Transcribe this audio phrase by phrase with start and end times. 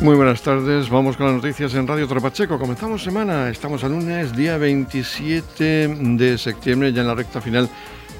[0.00, 2.56] Muy buenas tardes, vamos con las noticias en Radio Tropacheco.
[2.56, 7.68] Comenzamos semana, estamos al lunes, día 27 de septiembre, ya en la recta final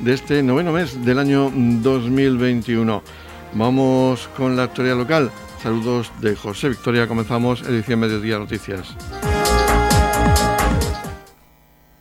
[0.01, 3.01] de este noveno mes del año 2021.
[3.53, 5.31] Vamos con la actualidad local.
[5.63, 8.97] Saludos de José Victoria, comenzamos edición Mediodía Noticias.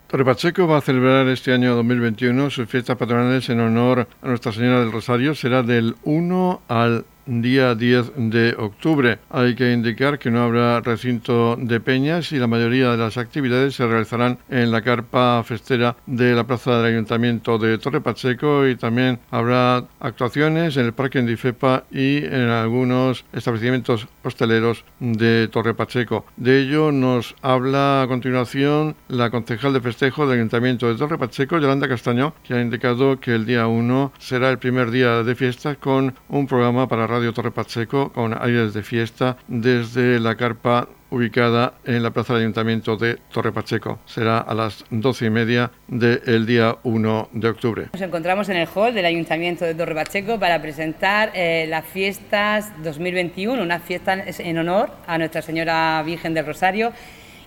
[0.07, 4.52] Torre Pacheco va a celebrar este año 2021 sus fiestas patronales en honor a Nuestra
[4.52, 5.36] Señora del Rosario.
[5.36, 9.20] Será del 1 al día 10 de octubre.
[9.29, 13.75] Hay que indicar que no habrá recinto de peñas y la mayoría de las actividades
[13.75, 18.75] se realizarán en la carpa festera de la plaza del Ayuntamiento de Torre Pacheco y
[18.75, 26.25] también habrá actuaciones en el Parque Endifepa y en algunos establecimientos hosteleros de Torre Pacheco.
[26.37, 31.59] De ello nos habla a continuación la concejal de festejo del Ayuntamiento de Torre Pacheco,
[31.59, 35.75] Yolanda Castaño, que ha indicado que el día 1 será el primer día de fiesta
[35.75, 41.74] con un programa para Radio Torre Pacheco con aires de fiesta desde la carpa ubicada
[41.86, 44.00] en la plaza del Ayuntamiento de Torre Pacheco.
[44.06, 47.88] Será a las doce y media del día 1 de octubre.
[47.94, 52.72] Nos encontramos en el hall del Ayuntamiento de Torre Pacheco para presentar eh, las fiestas
[52.84, 56.92] 2021, unas fiestas en honor a Nuestra Señora Virgen del Rosario.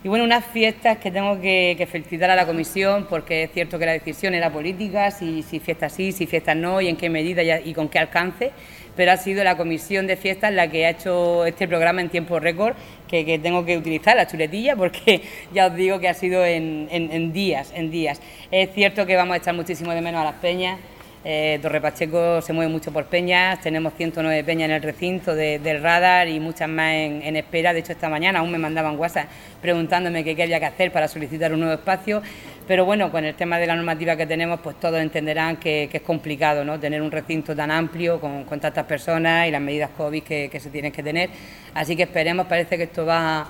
[0.02, 3.84] Y bueno, unas fiestas que tengo que, felicitar a la comisión porque es cierto que
[3.84, 7.42] la decisión era política, si, si fiestas sí, si fiestas no y en qué medida
[7.60, 8.52] y con qué alcance
[9.00, 12.38] pero ha sido la comisión de fiestas la que ha hecho este programa en tiempo
[12.38, 12.74] récord,
[13.08, 15.22] que, tengo que utilizar la chuletilla porque
[15.54, 18.20] ya os digo que ha sido en, días, en días.
[18.50, 20.78] Es cierto que vamos a echar muchísimo de menos a las peñas.
[21.22, 25.82] Eh, Torre Pacheco se mueve mucho por peñas, tenemos 109 peñas en el recinto del
[25.82, 27.74] radar y muchas más en, espera.
[27.74, 29.28] De hecho, esta mañana aún me mandaban WhatsApp
[29.60, 32.22] preguntándome qué había que hacer para solicitar un nuevo espacio.
[32.66, 36.02] Pero bueno, con el tema de la normativa que tenemos, pues todos entenderán que, es
[36.02, 36.80] complicado ¿no?
[36.80, 40.92] tener un recinto tan amplio con, tantas personas y las medidas COVID que, se tienen
[40.92, 41.28] que tener.
[41.74, 43.46] Así que esperemos, parece que esto va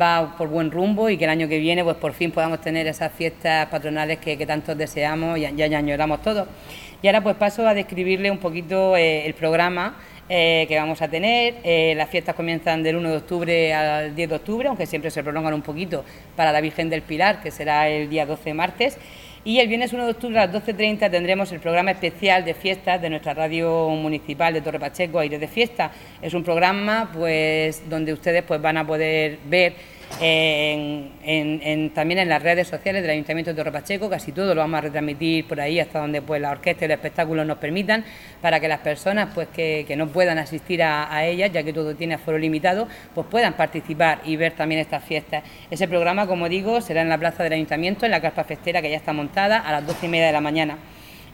[0.00, 2.86] va por buen rumbo y que el año que viene pues por fin podamos tener
[2.86, 6.48] esas fiestas patronales que, que tanto deseamos y ya, añoramos todos.
[7.02, 9.96] Y ahora pues paso a describirle un poquito eh, el programa
[10.28, 11.56] eh, que vamos a tener.
[11.64, 15.22] Eh, las fiestas comienzan del 1 de octubre al 10 de octubre, aunque siempre se
[15.22, 16.04] prolongan un poquito
[16.36, 18.98] para la Virgen del Pilar, que será el día 12 martes.
[19.44, 23.02] Y el viernes 1 de octubre a las 12.30 tendremos el programa especial de fiestas
[23.02, 25.90] de nuestra radio municipal de Torre Pacheco, Aire de Fiesta.
[26.22, 29.74] Es un programa pues donde ustedes pues van a poder ver
[31.94, 34.80] también en las redes sociales del Ayuntamiento de Torre Pacheco, casi todo lo vamos a
[34.82, 38.04] retransmitir por ahí hasta donde pues la orquesta y el espectáculo nos permitan,
[38.40, 42.14] para que las personas pues que, no puedan asistir a, ellas, ya que todo tiene
[42.14, 45.44] aforo limitado, pues puedan participar y ver también estas fiestas.
[45.70, 48.90] Ese programa, como digo, será en la plaza del Ayuntamiento, en la carpa festera que
[48.90, 50.78] ya está montada, a las doce y media de la mañana.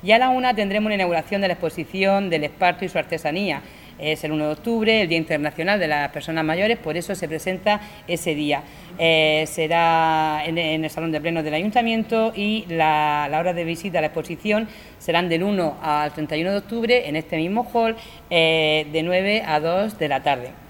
[0.02, 3.62] Y a la una tendremos una inauguración de la exposición del esparto y su artesanía
[3.98, 7.28] es el 1 de octubre, el Día Internacional de las Personas Mayores, por eso se
[7.28, 8.62] presenta ese día.
[8.98, 14.00] Eh, será en, el Salón de Plenos del Ayuntamiento y la, hora de visita a
[14.00, 17.96] la exposición serán del 1 al 31 de octubre en este mismo hall
[18.30, 20.67] eh, de 9 a 2 de la tarde.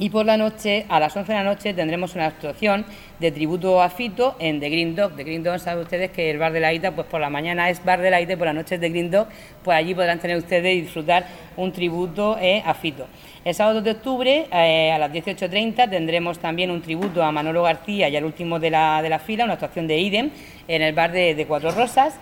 [0.00, 2.86] Y por la noche, a las 11 de la noche, tendremos una actuación
[3.18, 5.14] de tributo a Fito en The Green Dog.
[5.14, 7.68] The Green Dog, saben ustedes que el bar de la Ita, pues por la mañana
[7.68, 9.26] es bar de la Ita y por la noche es The Green Dog,
[9.62, 11.26] pues allí podrán tener ustedes y disfrutar
[11.58, 13.08] un tributo eh, a Fito.
[13.44, 18.08] El sábado de octubre, eh, a las 18.30, tendremos también un tributo a Manolo García
[18.08, 20.30] y al último de la, de la fila, una actuación de Idem
[20.66, 22.18] en el bar de Cuatro Rosas.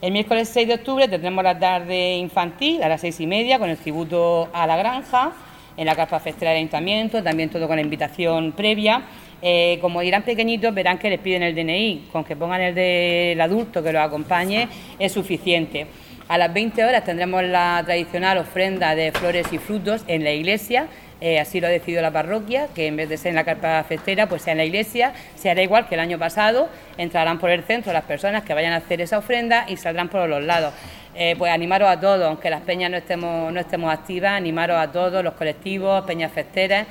[0.00, 3.68] El miércoles 6 de octubre tendremos la tarde infantil a las seis y media con
[3.68, 5.32] el tributo a la granja
[5.76, 9.02] en la carpa festera del ayuntamiento, también todo con la invitación previa.
[9.42, 13.40] Eh, como irán pequeñitos, verán que les piden el DNI, con que pongan el del
[13.40, 14.68] adulto que los acompañe
[15.00, 15.88] es suficiente.
[16.28, 20.86] A las 20 horas tendremos la tradicional ofrenda de flores y frutos en la iglesia,
[21.20, 23.82] Eh, así lo ha decidido la parroquia, que en vez de ser en la carpa
[23.84, 25.12] festera, pues sea en la iglesia.
[25.34, 28.72] Se hará igual que el año pasado, entrarán por el centro las personas que vayan
[28.72, 30.72] a hacer esa ofrenda y saldrán por los lados.
[31.14, 34.92] Eh, pues animaros a todos, aunque las peñas no estemos, no estemos activas, animaros a
[34.92, 36.86] todos, los colectivos, peñas festeras,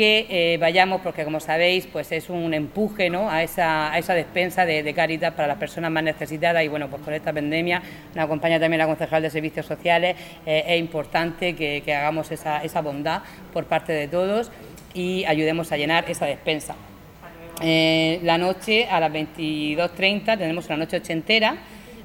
[0.00, 3.28] que eh, vayamos, porque como sabéis, pues es un empuje ¿no?
[3.28, 6.88] a, esa, a esa despensa de, de Caritas para las personas más necesitadas y bueno,
[6.88, 7.82] pues con esta pandemia
[8.14, 10.16] nos acompaña también la concejal de Servicios Sociales,
[10.46, 13.20] eh, es importante que, hagamos esa, esa bondad
[13.52, 14.50] por parte de todos
[14.94, 16.76] y ayudemos a llenar esa despensa.
[17.60, 21.58] la noche a las 22.30 tenemos una noche ochentera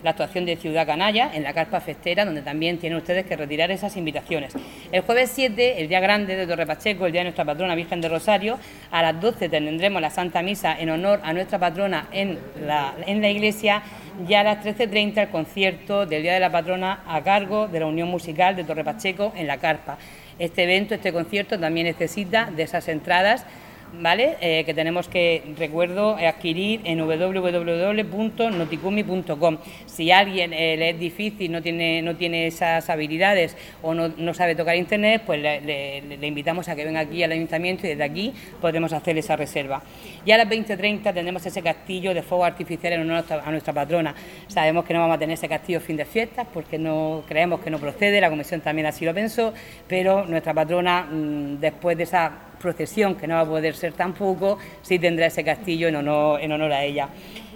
[0.05, 3.71] la actuación de Ciudad Canalla en la carpa festera, donde también tienen ustedes que retirar
[3.71, 4.53] esas invitaciones.
[4.91, 8.01] El jueves 7, el día grande de Torre Pacheco, el día de nuestra patrona Virgen
[8.01, 8.59] de Rosario,
[8.91, 13.19] a las 12 tendremos la Santa Misa en honor a nuestra patrona en la, en
[13.19, 13.81] la iglesia
[14.27, 17.87] y a las 13.30 el concierto del Día de la Patrona a cargo de la
[17.87, 19.97] Unión Musical de Torre Pacheco en la carpa.
[20.37, 23.45] Este evento, este concierto también necesita de esas entradas
[23.93, 24.35] ¿vale?
[24.41, 29.57] Eh, que tenemos que, recuerdo, adquirir en www.noticumi.com.
[29.85, 34.33] Si alguien eh, le es difícil, no tiene, no tiene esas habilidades o no, no
[34.33, 38.33] sabe tocar internet, pues le, invitamos a que venga aquí al ayuntamiento y desde aquí
[38.61, 39.81] podemos hacer esa reserva.
[40.25, 44.15] Y a las 20.30 tendremos ese castillo de fuego artificial en honor a nuestra patrona.
[44.47, 47.69] Sabemos que no vamos a tener ese castillo fin de fiestas porque no creemos que
[47.69, 49.53] no procede, la comisión también así lo pensó,
[49.87, 54.57] pero nuestra patrona, mmm, después de esa procesión, que no va a poder ser tampoco,
[54.81, 57.09] sí tendrá ese castillo en honor, en honor a ella.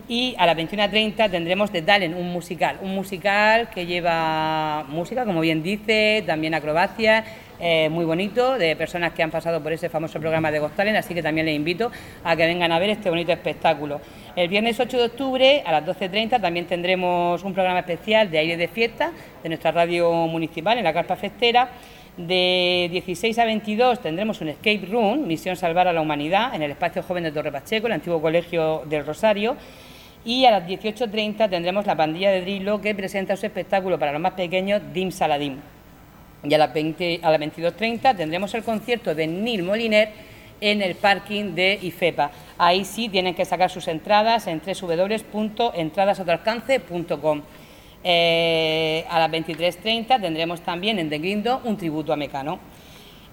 [0.09, 5.39] Y a las 21.30 tendremos de Dalen, un musical, un musical que lleva música, como
[5.39, 7.23] bien dice, también acrobacia,
[7.59, 11.13] eh, muy bonito, de personas que han pasado por ese famoso programa de Gostalen, así
[11.13, 11.91] que también les invito
[12.23, 14.01] a que vengan a ver este bonito espectáculo.
[14.35, 18.57] El viernes 8 de octubre a las 12.30 también tendremos un programa especial de aire
[18.57, 19.11] de fiesta
[19.43, 21.69] de nuestra radio municipal en la Carpa Festera
[22.17, 26.71] de 16 a 22 tendremos un escape room, Misión Salvar a la Humanidad, en el
[26.71, 29.55] espacio joven de Torre Pacheco, el antiguo colegio del Rosario.
[30.25, 34.21] Y a las 18.30 tendremos la pandilla de Drilo que presenta su espectáculo para los
[34.21, 35.59] más pequeños, Dim Saladim.
[36.43, 40.09] Y a las, 20, a las 22.30 tendremos el concierto de Nil Moliner
[40.61, 42.31] en el parking de IFEPA.
[42.57, 47.41] Ahí sí tienen que sacar sus entradas en www.entradasotralcance.com.
[48.03, 52.59] Eh, a las 23.30 tendremos también en The Grindo un tributo a Mecano.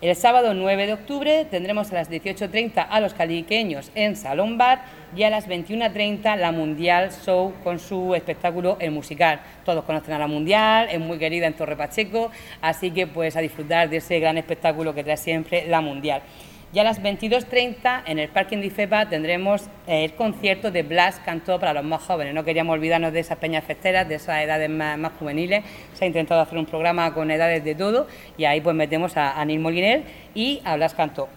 [0.03, 4.85] El sábado 9 de octubre tendremos a las 18.30 a los caliqueños en Salón Bar
[5.17, 9.41] y a las 21.30 la Mundial Show con su espectáculo El Musical.
[9.65, 12.31] Todos conocen a la Mundial, es muy querida en Torre Pacheco,
[12.61, 16.21] así que pues a disfrutar de ese gran espectáculo que trae siempre la Mundial.
[16.77, 21.59] Y a las 22.30 en el parking de IFEPA tendremos el concierto de Blas Cantó
[21.59, 22.35] para los más jóvenes.
[22.35, 25.65] No queríamos olvidarnos de esas peñas festeras, de esas edades más, juveniles.
[25.95, 28.07] Se ha intentado hacer un programa con edades de todo
[28.37, 31.31] y ahí pues metemos a, a Nil y a Blas Cantó.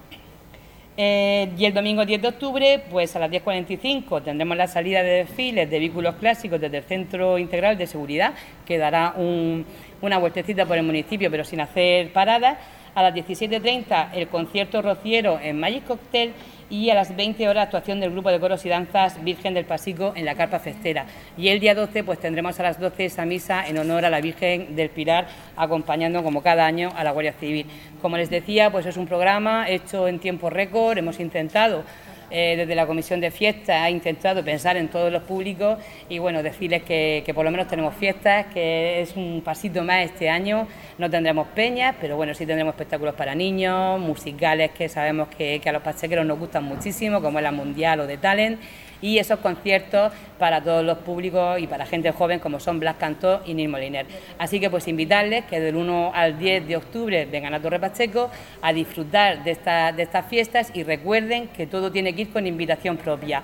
[0.97, 5.23] Eh, y el domingo 10 de octubre, pues a las 10.45 tendremos la salida de
[5.23, 8.33] desfiles de vehículos clásicos desde el Centro Integral de Seguridad,
[8.65, 9.65] que dará un,
[10.01, 12.57] una vueltecita por el municipio pero sin hacer paradas
[12.95, 16.33] a las 17.30 el concierto rociero en Magic Cocktail
[16.69, 20.13] y a las 20 horas actuación del grupo de coros y danzas Virgen del Pasico
[20.15, 21.05] en la Carpa Festera.
[21.37, 24.21] Y el día 12 pues tendremos a las 12 esa misa en honor a la
[24.21, 27.65] Virgen del Pilar acompañando como cada año a la Guardia Civil.
[28.01, 31.83] Como les decía, pues es un programa hecho en tiempo récord, hemos intentado
[32.31, 35.77] eh, desde la Comisión de Fiestas ha intentado pensar en todos los públicos
[36.09, 40.05] y bueno, decirles que, que, por lo menos tenemos fiestas, que es un pasito más
[40.05, 45.27] este año, no tendremos peñas, pero bueno, sí tendremos espectáculos para niños, musicales que sabemos
[45.29, 48.59] que, que a los pachequeros nos gustan muchísimo, como es la Mundial o de Talent
[49.01, 53.41] y esos conciertos para todos los públicos y para gente joven como son Blas Cantó
[53.45, 54.05] y Nil Moliner.
[54.37, 58.29] Así que pues invitarles que del 1 al 10 de octubre vengan a Torre Pacheco
[58.61, 59.57] a disfrutar de,
[59.95, 63.43] de estas fiestas y recuerden que todo tiene que ir con invitación propia,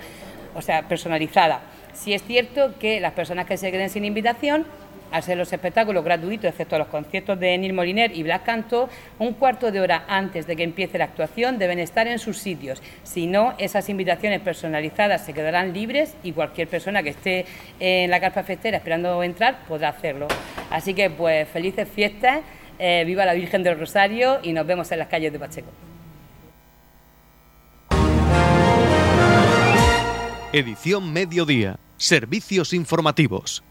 [0.54, 1.62] o sea, personalizada.
[1.94, 4.66] Si es cierto que las personas que se queden sin invitación
[5.18, 9.72] hacer los espectáculos gratuitos, excepto los conciertos de Nil Moliner y Blas Canto, un cuarto
[9.72, 12.82] de hora antes de que empiece la actuación deben estar en sus sitios.
[13.04, 17.46] Si no, esas invitaciones personalizadas se quedarán libres y cualquier persona que esté
[17.80, 20.28] en la carpa festera esperando entrar podrá hacerlo.
[20.70, 22.42] Así que, pues, felices fiestas,
[22.78, 25.72] eh, viva la Virgen del Rosario y nos vemos en las calles de Pacheco.
[30.52, 31.80] Edición Mediodía.
[31.98, 33.64] Servicios informativos.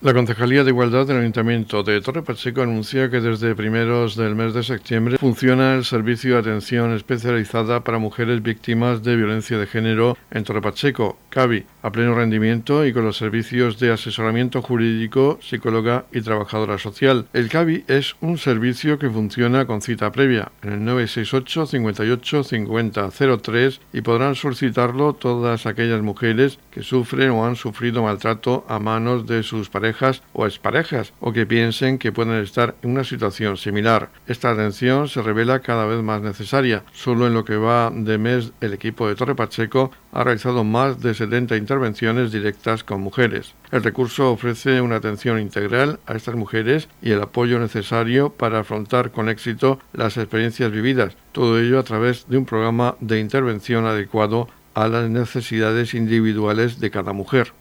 [0.00, 4.54] La Concejalía de Igualdad del Ayuntamiento de Torre Pacheco anuncia que desde primeros del mes
[4.54, 10.16] de septiembre funciona el servicio de atención especializada para mujeres víctimas de violencia de género
[10.30, 16.04] en Torre Pacheco, CAVI, a pleno rendimiento y con los servicios de asesoramiento jurídico, psicóloga
[16.12, 17.26] y trabajadora social.
[17.32, 23.10] El CAVI es un servicio que funciona con cita previa en el 968 58 50
[23.42, 29.26] 03 y podrán solicitarlo todas aquellas mujeres que sufren o han sufrido maltrato a manos
[29.26, 29.87] de sus parejas
[30.32, 34.10] o exparejas o que piensen que pueden estar en una situación similar.
[34.26, 36.84] Esta atención se revela cada vez más necesaria.
[36.92, 41.00] Solo en lo que va de mes el equipo de Torre Pacheco ha realizado más
[41.00, 43.54] de 70 intervenciones directas con mujeres.
[43.70, 49.10] El recurso ofrece una atención integral a estas mujeres y el apoyo necesario para afrontar
[49.10, 54.48] con éxito las experiencias vividas, todo ello a través de un programa de intervención adecuado
[54.74, 57.52] a las necesidades individuales de cada mujer.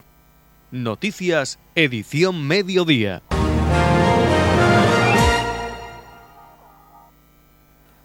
[0.69, 3.21] Noticias, edición mediodía.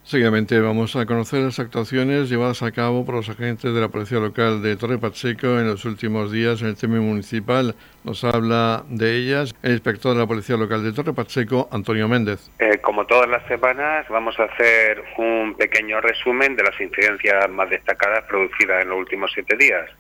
[0.05, 4.21] Seguidamente vamos a conocer las actuaciones llevadas a cabo por los agentes de la Policía
[4.21, 7.75] Local de Torre Pacheco en los últimos días en el tema municipal.
[8.05, 12.49] Nos habla de ellas el inspector de la Policía Local de Torre Pacheco, Antonio Méndez.
[12.61, 17.69] Eh, como todas las semanas, vamos a hacer un pequeño resumen de las incidencias más
[17.71, 19.91] destacadas producidas en los últimos siete días.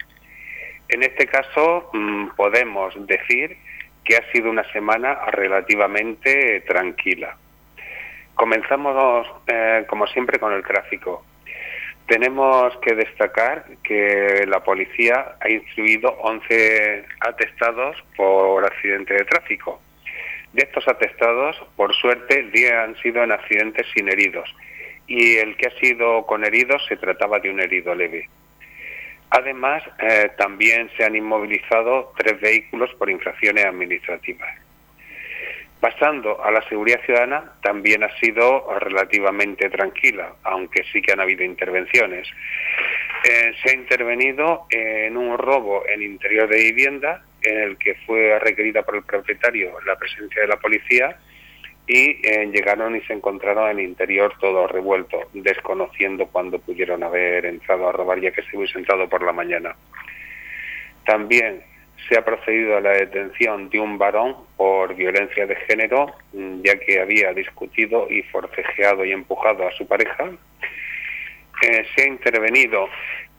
[0.92, 3.56] En este caso mm, podemos decir
[4.04, 7.34] que ha sido una semana relativamente tranquila.
[8.34, 11.24] Comenzamos, eh, como siempre, con el tráfico.
[12.06, 19.80] Tenemos que destacar que la policía ha instruido 11 atestados por accidente de tráfico.
[20.52, 24.54] De estos atestados, por suerte, 10 han sido en accidentes sin heridos
[25.06, 28.28] y el que ha sido con heridos se trataba de un herido leve.
[29.34, 34.50] Además, eh, también se han inmovilizado tres vehículos por infracciones administrativas.
[35.80, 41.44] Pasando a la seguridad ciudadana, también ha sido relativamente tranquila, aunque sí que han habido
[41.44, 42.28] intervenciones.
[43.24, 48.38] Eh, se ha intervenido en un robo en interior de vivienda, en el que fue
[48.38, 51.16] requerida por el propietario la presencia de la policía
[51.86, 57.46] y eh, llegaron y se encontraron en el interior todo revuelto, desconociendo cuándo pudieron haber
[57.46, 59.74] entrado a robar ya que se hubiese entrado por la mañana.
[61.04, 61.62] También
[62.08, 66.78] se ha procedido a la detención de un varón por violencia de género, mm, ya
[66.78, 70.30] que había discutido y forcejeado y empujado a su pareja.
[71.62, 72.88] Eh, se ha intervenido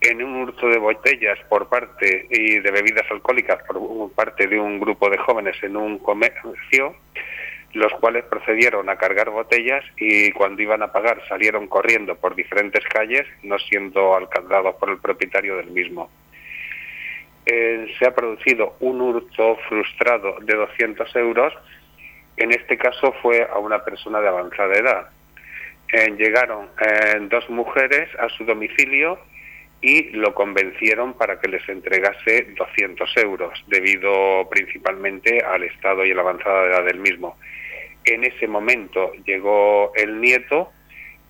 [0.02, 4.80] en un hurto de botellas por parte y de bebidas alcohólicas por parte de un
[4.80, 6.96] grupo de jóvenes en un comercio
[7.74, 12.84] los cuales procedieron a cargar botellas y cuando iban a pagar salieron corriendo por diferentes
[12.86, 16.10] calles, no siendo alcanzados por el propietario del mismo.
[17.46, 21.54] Eh, se ha producido un hurto frustrado de 200 euros,
[22.38, 25.10] en este caso fue a una persona de avanzada edad.
[25.92, 29.20] Eh, llegaron eh, dos mujeres a su domicilio
[29.82, 36.22] y lo convencieron para que les entregase 200 euros, debido principalmente al estado y la
[36.22, 37.38] avanzada edad del mismo.
[38.06, 40.72] En ese momento llegó el nieto,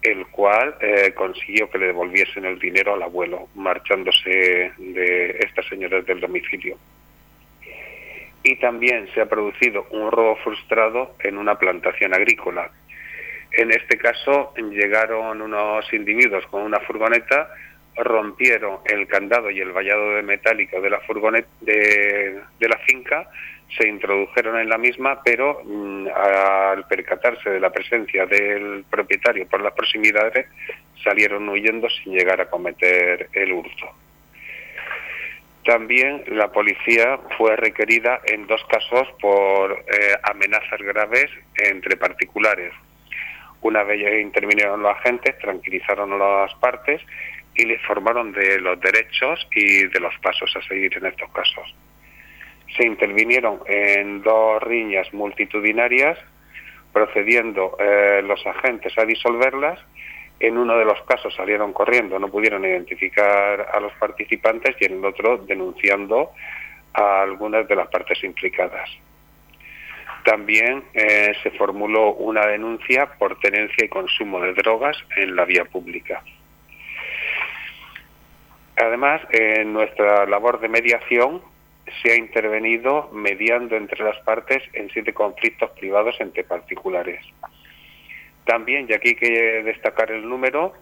[0.02, 6.06] el cual eh, consiguió que le devolviesen el dinero al abuelo, marchándose de estas señoras
[6.06, 6.78] del domicilio.
[8.44, 12.70] Y también se ha producido un robo frustrado en una plantación agrícola.
[13.52, 17.50] En este caso llegaron unos individuos con una furgoneta,
[17.96, 23.30] rompieron el candado y el vallado de metálico de la furgoneta de la finca
[23.78, 29.62] se introdujeron en la misma, pero mm, al percatarse de la presencia del propietario por
[29.62, 30.48] las proximidades,
[31.04, 33.92] salieron huyendo sin llegar a cometer el hurto.
[35.66, 42.74] También la policía fue requerida en dos casos por eh, amenazas graves entre particulares.
[43.62, 47.02] Una vez intervinieron los agentes, tranquilizaron a las partes
[47.56, 51.74] y les informaron de los derechos y de los pasos a seguir en estos casos
[52.76, 56.18] se intervinieron en dos riñas multitudinarias,
[56.92, 59.80] procediendo eh, los agentes a disolverlas.
[60.40, 64.98] En uno de los casos salieron corriendo, no pudieron identificar a los participantes y en
[64.98, 66.32] el otro denunciando
[66.94, 68.90] a algunas de las partes implicadas.
[70.26, 75.66] También eh, se formuló una denuncia por tenencia y consumo de drogas en la vía
[75.66, 76.24] pública.
[78.76, 81.42] Además, en nuestra labor de mediación
[82.02, 87.24] se ha intervenido mediando entre las partes en siete conflictos privados entre particulares.
[88.46, 90.74] También, y aquí hay que destacar el número,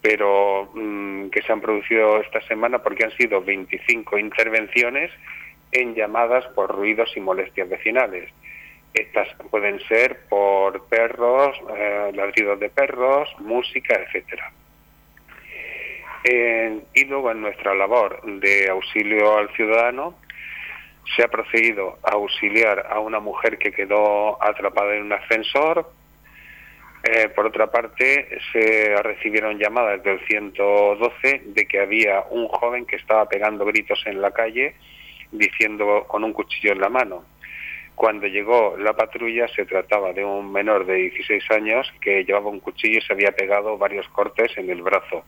[0.00, 5.10] pero mm, que se han producido esta semana porque han sido 25 intervenciones
[5.70, 8.30] en llamadas por ruidos y molestias vecinales.
[8.92, 14.52] Estas pueden ser por perros, eh, ladridos de perros, música, etcétera.
[16.24, 20.14] Y luego en nuestra labor de auxilio al ciudadano
[21.16, 25.90] se ha procedido a auxiliar a una mujer que quedó atrapada en un ascensor.
[27.02, 32.96] Eh, por otra parte, se recibieron llamadas del 112 de que había un joven que
[32.96, 34.76] estaba pegando gritos en la calle
[35.32, 37.24] diciendo con un cuchillo en la mano.
[37.94, 42.60] Cuando llegó la patrulla se trataba de un menor de 16 años que llevaba un
[42.60, 45.24] cuchillo y se había pegado varios cortes en el brazo.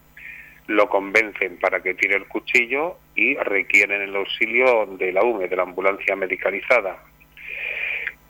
[0.67, 5.55] Lo convencen para que tire el cuchillo y requieren el auxilio de la UME, de
[5.55, 7.03] la ambulancia medicalizada.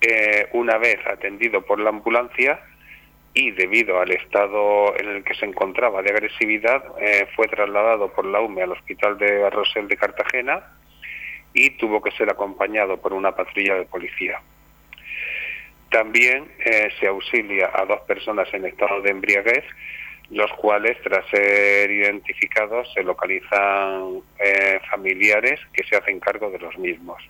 [0.01, 2.59] Eh, una vez atendido por la ambulancia
[3.33, 8.25] y debido al estado en el que se encontraba de agresividad, eh, fue trasladado por
[8.25, 10.63] la UME al hospital de Rosel de Cartagena
[11.53, 14.41] y tuvo que ser acompañado por una patrulla de policía.
[15.89, 19.63] También eh, se auxilia a dos personas en estado de embriaguez,
[20.29, 26.77] los cuales, tras ser identificados, se localizan eh, familiares que se hacen cargo de los
[26.77, 27.21] mismos.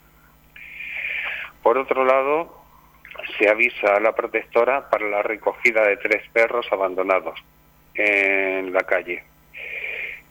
[1.61, 2.63] Por otro lado,
[3.37, 7.39] se avisa a la protectora para la recogida de tres perros abandonados
[7.95, 9.23] en la calle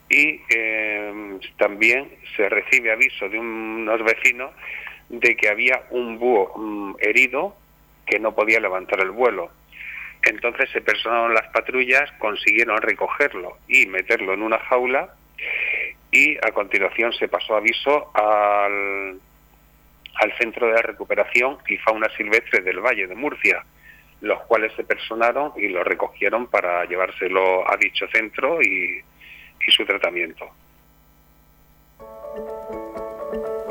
[0.08, 4.52] y eh, también se recibe aviso de unos vecinos
[5.08, 7.56] de que había un búho mm, herido
[8.06, 9.50] que no podía levantar el vuelo.
[10.26, 15.14] Entonces se personaron las patrullas, consiguieron recogerlo y meterlo en una jaula
[16.10, 19.20] y a continuación se pasó aviso al,
[20.14, 23.64] al Centro de Recuperación y Fauna Silvestre del Valle de Murcia,
[24.20, 29.02] los cuales se personaron y lo recogieron para llevárselo a dicho centro y
[29.68, 30.50] su tratamiento.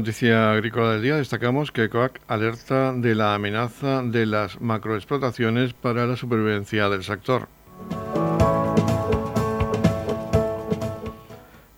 [0.00, 6.06] Noticia agrícola del día destacamos que COAC alerta de la amenaza de las macroexplotaciones para
[6.06, 7.48] la supervivencia del sector.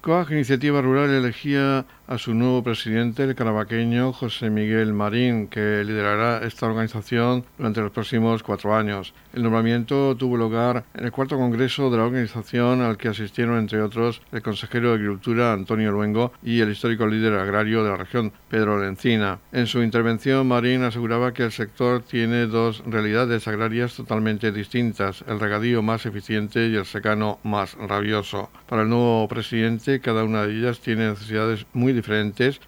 [0.02, 6.46] COAG Iniciativa Rural elegía a su nuevo presidente, el carabaqueño José Miguel Marín, que liderará
[6.46, 9.14] esta organización durante los próximos cuatro años.
[9.32, 13.80] El nombramiento tuvo lugar en el cuarto congreso de la organización al que asistieron, entre
[13.80, 18.30] otros, el consejero de Agricultura Antonio Luengo y el histórico líder agrario de la región,
[18.50, 19.38] Pedro Lencina.
[19.50, 25.40] En su intervención, Marín aseguraba que el sector tiene dos realidades agrarias totalmente distintas, el
[25.40, 28.50] regadío más eficiente y el secano más rabioso.
[28.68, 32.01] Para el nuevo presidente, cada una de ellas tiene necesidades muy diferentes,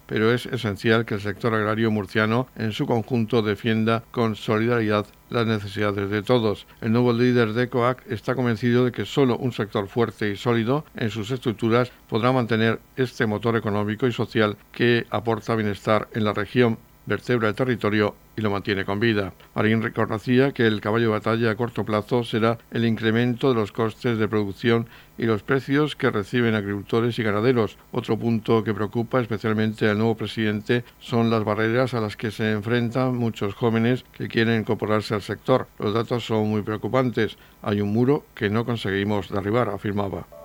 [0.05, 5.45] pero es esencial que el sector agrario murciano en su conjunto defienda con solidaridad las
[5.45, 6.67] necesidades de todos.
[6.81, 10.85] El nuevo líder de COAC está convencido de que solo un sector fuerte y sólido
[10.95, 16.33] en sus estructuras podrá mantener este motor económico y social que aporta bienestar en la
[16.33, 19.33] región vertebra el territorio y lo mantiene con vida.
[19.53, 23.71] Marín reconocía que el caballo de batalla a corto plazo será el incremento de los
[23.71, 24.87] costes de producción
[25.17, 27.77] y los precios que reciben agricultores y ganaderos.
[27.91, 32.51] Otro punto que preocupa especialmente al nuevo presidente son las barreras a las que se
[32.51, 35.67] enfrentan muchos jóvenes que quieren incorporarse al sector.
[35.79, 37.37] Los datos son muy preocupantes.
[37.61, 40.44] Hay un muro que no conseguimos derribar, afirmaba.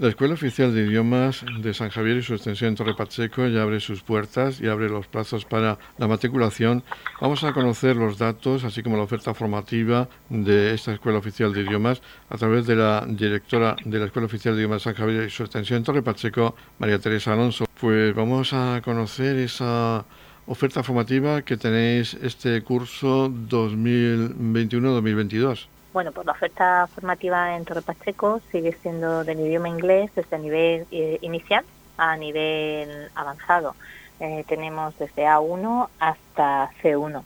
[0.00, 3.60] La Escuela Oficial de Idiomas de San Javier y su extensión en Torre Pacheco ya
[3.60, 6.82] abre sus puertas y abre los plazos para la matriculación.
[7.20, 11.64] Vamos a conocer los datos, así como la oferta formativa de esta Escuela Oficial de
[11.64, 15.24] Idiomas a través de la directora de la Escuela Oficial de Idiomas de San Javier
[15.24, 17.66] y su extensión en Torre Pacheco, María Teresa Alonso.
[17.78, 20.06] Pues vamos a conocer esa
[20.46, 25.68] oferta formativa que tenéis este curso 2021-2022.
[25.92, 30.86] Bueno, pues la oferta formativa en Torre Pacheco sigue siendo del idioma inglés desde nivel
[30.92, 31.64] eh, inicial
[31.96, 33.74] a nivel avanzado.
[34.20, 37.24] Eh, tenemos desde A1 hasta C1.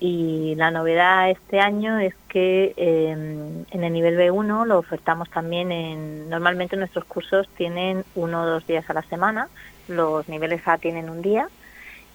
[0.00, 5.70] Y la novedad este año es que em, en el nivel B1 lo ofertamos también
[5.70, 6.28] en...
[6.28, 9.48] Normalmente nuestros cursos tienen uno o dos días a la semana,
[9.86, 11.48] los niveles A tienen un día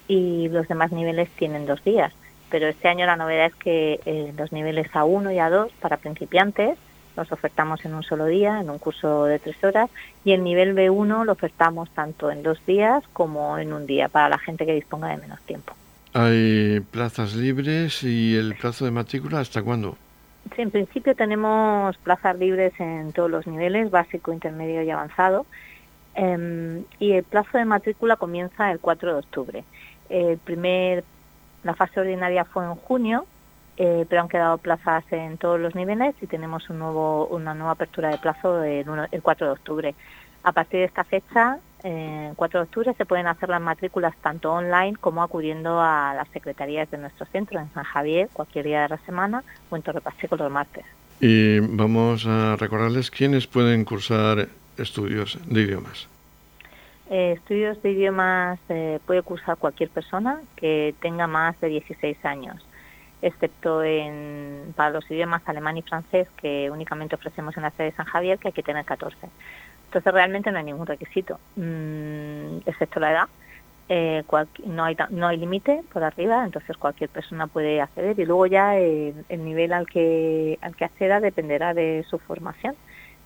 [0.07, 2.13] y los demás niveles tienen dos días.
[2.51, 6.77] Pero este año la novedad es que eh, los niveles A1 y A2 para principiantes
[7.17, 9.89] los ofertamos en un solo día, en un curso de tres horas,
[10.23, 14.29] y el nivel B1 lo ofertamos tanto en dos días como en un día para
[14.29, 15.73] la gente que disponga de menos tiempo.
[16.13, 19.97] ¿Hay plazas libres y el plazo de matrícula hasta cuándo?
[20.55, 25.45] Sí, en principio tenemos plazas libres en todos los niveles, básico, intermedio y avanzado.
[26.15, 29.63] Em, y el plazo de matrícula comienza el 4 de octubre.
[30.09, 31.05] El primer,
[31.63, 33.25] la fase ordinaria fue en junio,
[33.77, 37.71] eh, pero han quedado plazas en todos los niveles y tenemos un nuevo, una nueva
[37.71, 39.95] apertura de plazo el, el 4 de octubre.
[40.43, 44.53] A partir de esta fecha el 4 de octubre se pueden hacer las matrículas tanto
[44.53, 48.89] online como acudiendo a las secretarías de nuestro centro en San Javier cualquier día de
[48.89, 50.85] la semana o en Torre Pacheco los martes.
[51.19, 54.47] Y vamos a recordarles quiénes pueden cursar
[54.77, 56.07] estudios de idiomas.
[57.11, 62.65] Eh, estudios de idiomas eh, puede cursar cualquier persona que tenga más de 16 años,
[63.21, 67.97] excepto en, para los idiomas alemán y francés que únicamente ofrecemos en la sede de
[67.97, 69.17] San Javier, que hay que tener 14.
[69.87, 73.27] Entonces realmente no hay ningún requisito, mm, excepto la edad.
[73.89, 74.23] Eh,
[74.65, 78.77] no hay no hay límite por arriba, entonces cualquier persona puede acceder y luego ya
[78.77, 82.77] el, nivel al que al que acceda dependerá de su formación.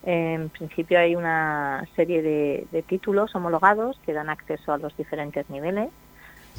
[0.06, 5.90] En principio hay una serie de, títulos homologados que dan acceso a los diferentes niveles.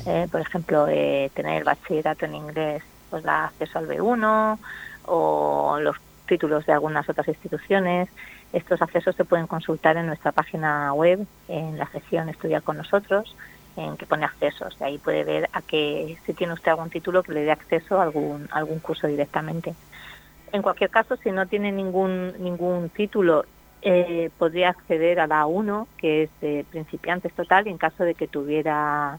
[0.04, 4.58] Eh, por ejemplo, eh, tener el bachillerato en inglés pues da acceso al B1
[5.04, 8.08] o los títulos de algunas otras instituciones.
[8.52, 13.36] Estos accesos se pueden consultar en nuestra página web, en la sección Estudiar con nosotros,
[13.76, 14.76] en que pone accesos.
[14.80, 18.00] De ahí puede ver a que si tiene usted algún título que le dé acceso
[18.00, 19.76] a algún, algún curso directamente.
[20.52, 23.44] En cualquier caso, si no tiene ningún, ningún título,
[23.82, 28.14] eh, podría acceder a la A1, que es de principiantes total, y en caso de
[28.14, 29.18] que tuviera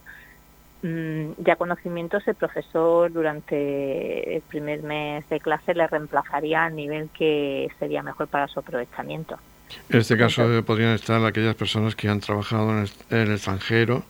[0.84, 7.10] Mm, ya conocimientos el profesor durante el primer mes de clase le reemplazaría al nivel
[7.10, 9.40] que sería mejor para su aprovechamiento.
[9.90, 14.04] En este caso podrían estar aquellas personas que han trabajado en el, extranjero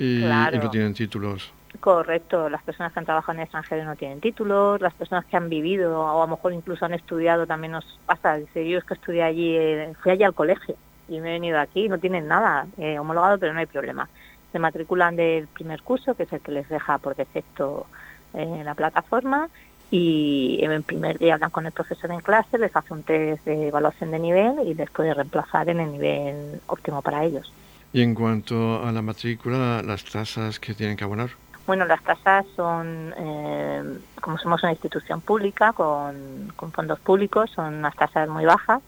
[0.00, 1.52] y, no tienen títulos.
[1.78, 5.36] Correcto, las personas que han trabajado en el extranjero no tienen títulos, las personas que
[5.36, 8.84] han vivido o a lo mejor incluso han estudiado también nos pasa, dice yo es
[8.84, 10.74] que estudié allí, eh, fui allí al colegio
[11.08, 14.08] y me he venido aquí, no tienen nada eh, homologado pero no hay problema
[14.52, 17.86] se matriculan del primer curso, que es el que les deja por defecto
[18.34, 19.48] en la plataforma,
[19.90, 23.44] y en el primer día hablan con el profesor en clase, les hace un test
[23.44, 27.52] de evaluación de nivel y les puede reemplazar en el nivel óptimo para ellos.
[27.92, 31.30] Y en cuanto a la matrícula, las tasas que tienen que abonar.
[31.66, 37.94] Bueno, las tasas son, eh, como somos una institución pública con, fondos públicos, son unas
[37.94, 38.80] tasas muy bajas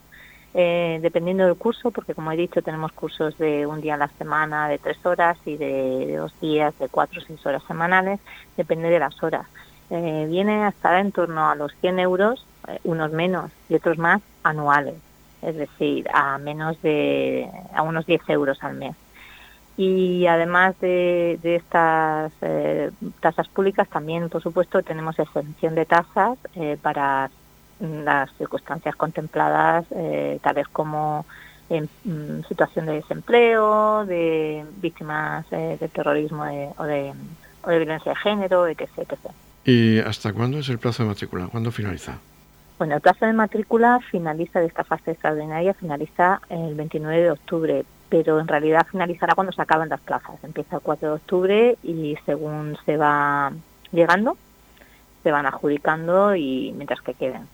[0.55, 4.09] eh, dependiendo del curso, porque como he dicho, tenemos cursos de un día a la
[4.09, 8.21] semana de tres horas y de, dos días de cuatro o seis horas semanales,
[8.57, 9.47] depende de las horas.
[9.91, 13.97] Eh, viene a estar en torno a los 100 euros, eh, unos menos y otros
[13.99, 14.95] más anuales,
[15.43, 18.95] es decir, a menos de, a unos 10 euros al mes.
[19.77, 22.33] Y además de, de estas
[23.21, 26.39] tasas públicas, también, por supuesto, tenemos exención de tasas
[26.83, 27.31] para
[27.83, 31.27] las circunstancias contempladas, eh, tales como
[31.69, 37.13] en mm, situación de desempleo, de víctimas eh, de terrorismo o, de,
[37.65, 39.19] o, de, violencia de género, etc, etc.
[39.65, 41.49] ¿Y hasta cuándo es el plazo de matrícula?
[41.49, 42.19] ¿Cuándo finaliza?
[42.79, 47.85] Bueno, el plazo de matrícula finaliza de esta fase extraordinaria, finaliza el 29 de octubre,
[48.09, 50.43] pero en realidad finalizará cuando se acaben las plazas.
[50.43, 53.53] Empieza el 4 de octubre y según se va
[53.93, 54.37] llegando,
[55.23, 57.47] se van adjudicando y mientras que queden.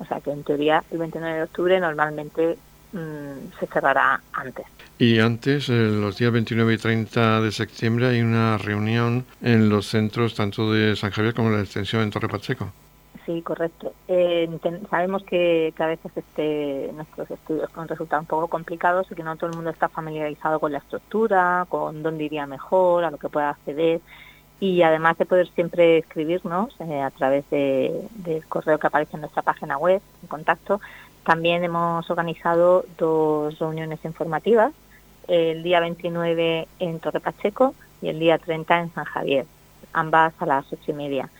[0.00, 2.58] O sea que en teoría el 29 de octubre normalmente
[2.92, 4.66] mm, se cerrará antes.
[4.98, 10.34] Y antes, los días 29 y 30 de septiembre, hay una reunión en los centros
[10.34, 12.72] tanto de San Javier como de la extensión en Torre Pacheco.
[13.26, 13.94] Sí, correcto.
[14.06, 14.48] Eh,
[14.90, 19.36] sabemos que, a veces este, nuestros estudios pueden resultar un poco complicados y que no
[19.36, 23.30] todo el mundo está familiarizado con la estructura, con dónde iría mejor, a lo que
[23.30, 24.02] pueda acceder
[24.60, 29.22] y además de poder siempre escribirnos eh, a través de, del correo que aparece en
[29.22, 30.80] nuestra página web, en contacto,
[31.24, 34.72] también hemos organizado dos reuniones informativas,
[35.26, 39.46] el día 29 en Torre Pacheco y el día 30 en San Javier,
[39.92, 41.30] ambas a las ocho y media.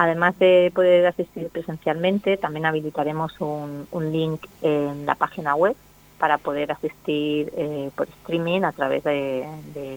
[0.00, 5.74] Además de poder asistir presencialmente, también habilitaremos un, link en la página web
[6.18, 9.44] para poder asistir eh, por streaming a través de,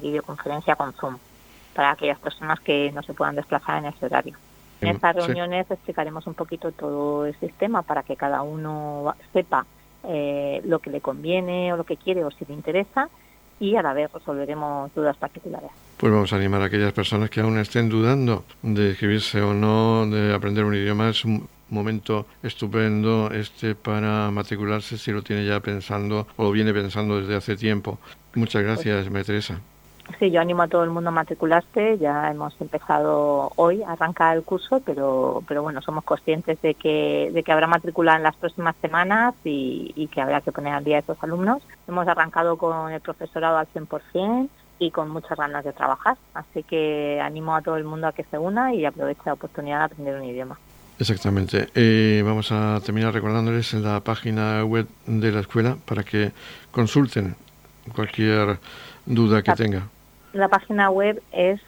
[0.01, 1.17] videoconferencia con Zoom,
[1.75, 4.37] para aquellas personas que no se puedan desplazar en ese horario.
[4.81, 9.67] En estas reuniones explicaremos un poquito todo el sistema para que cada uno sepa
[10.05, 13.07] eh, lo que le conviene o lo que quiere o si le interesa
[13.61, 15.69] y a la vez resolveremos dudas particulares.
[15.97, 20.07] Pues vamos a animar a aquellas personas que aún estén dudando de escribirse o no,
[20.07, 21.09] de aprender un idioma.
[21.09, 26.73] Es un momento estupendo este para matricularse si lo tiene ya pensando o lo viene
[26.73, 27.99] pensando desde hace tiempo.
[28.33, 29.61] Muchas gracias, María Teresa.
[30.19, 31.97] Sí, yo animo a todo el mundo a matricularse.
[31.99, 37.29] Ya hemos empezado hoy a arrancar el curso, pero, pero bueno, somos conscientes de que,
[37.33, 40.97] de que habrá matrícula en las próximas semanas y, que habrá que poner al día
[40.97, 41.61] a estos alumnos.
[41.87, 46.17] Hemos arrancado con el profesorado al 100% y con muchas ganas de trabajar.
[46.33, 49.79] Así que animo a todo el mundo a que se una y aproveche la oportunidad
[49.79, 50.57] de aprender un idioma.
[50.99, 51.69] Exactamente.
[51.73, 56.31] Eh, vamos a terminar recordándoles en la página web de la escuela para que
[56.71, 57.35] consulten
[57.95, 58.59] cualquier
[59.05, 59.87] duda que tenga.
[60.33, 61.59] La página web es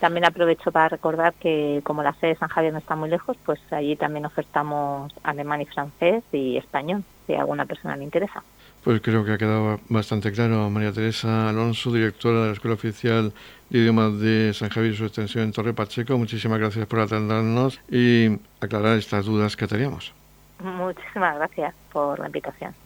[0.00, 3.36] También aprovecho para recordar que como la sede de San Javier no está muy lejos,
[3.44, 8.44] pues allí también ofertamos alemán y francés y español, si a alguna persona le interesa.
[8.86, 10.70] Pues creo que ha quedado bastante claro.
[10.70, 13.32] María Teresa Alonso, directora de la Escuela Oficial
[13.68, 16.16] de Idiomas de San Javier y su extensión en Torre Pacheco.
[16.16, 20.14] Muchísimas gracias por atendernos y aclarar estas dudas que teníamos.
[20.60, 22.76] Muchísimas gracias por la invitación.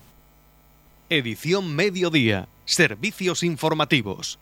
[1.11, 2.49] Edición Mediodía.
[2.65, 4.39] Servicios informativos.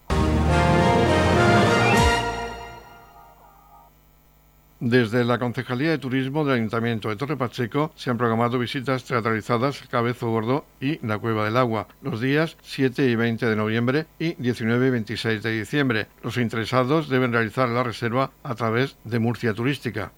[4.81, 9.83] Desde la Concejalía de Turismo del Ayuntamiento de Torre Pacheco se han programado visitas teatralizadas
[9.91, 14.35] Cabezo Gordo y la Cueva del Agua los días 7 y 20 de noviembre y
[14.35, 16.07] 19 y 26 de diciembre.
[16.23, 20.13] Los interesados deben realizar la reserva a través de Murcia Turística.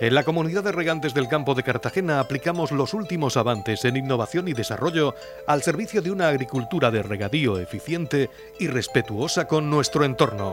[0.00, 4.46] En la comunidad de regantes del campo de Cartagena aplicamos los últimos avances en innovación
[4.46, 5.16] y desarrollo
[5.48, 10.52] al servicio de una agricultura de regadío eficiente y respetuosa con nuestro entorno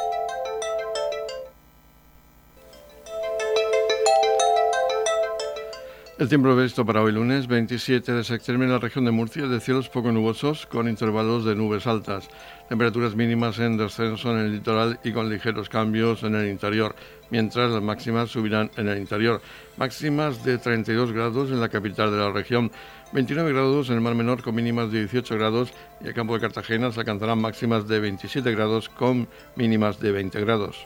[6.21, 9.59] El tiempo previsto para hoy lunes 27 de septiembre en la región de Murcia de
[9.59, 12.29] cielos poco nubosos con intervalos de nubes altas,
[12.69, 16.93] temperaturas mínimas en descenso en el litoral y con ligeros cambios en el interior,
[17.31, 19.41] mientras las máximas subirán en el interior,
[19.77, 22.71] máximas de 32 grados en la capital de la región,
[23.13, 26.41] 29 grados en el Mar Menor con mínimas de 18 grados y el campo de
[26.41, 30.85] Cartagena se alcanzarán máximas de 27 grados con mínimas de 20 grados.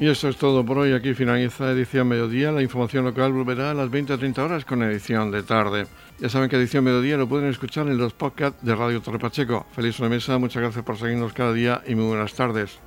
[0.00, 0.94] Y eso es todo por hoy.
[0.94, 2.50] Aquí finaliza edición mediodía.
[2.52, 5.86] La información local volverá a las 20 a 30 horas con edición de tarde.
[6.18, 9.66] Ya saben que edición mediodía lo pueden escuchar en los podcasts de Radio Torre Pacheco.
[9.72, 12.78] Feliz una mesa, muchas gracias por seguirnos cada día y muy buenas tardes.